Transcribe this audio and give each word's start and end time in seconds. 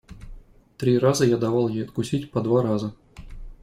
Три 0.79 0.97
раза 0.97 1.27
я 1.27 1.37
давал 1.37 1.67
ей 1.67 1.83
откусить 1.83 2.31
по 2.31 2.41
два 2.41 2.63
раза. 2.63 2.95